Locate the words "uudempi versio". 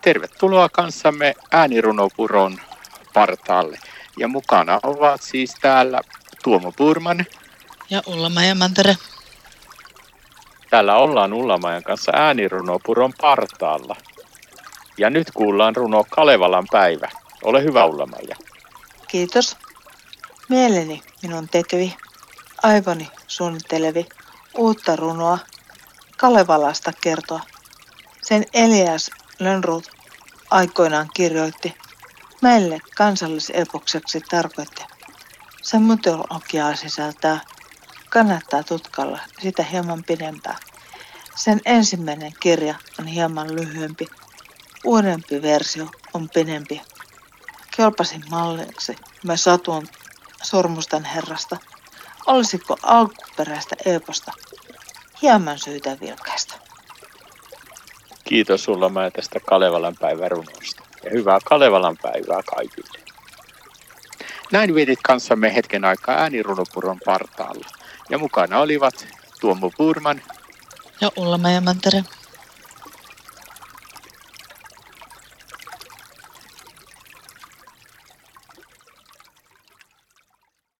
44.84-45.86